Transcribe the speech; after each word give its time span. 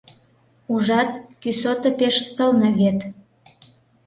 —Ужат, 0.73 1.11
кӱсото 1.41 1.89
пеш 1.99 2.15
сылне 2.33 2.69
вет. 2.79 2.99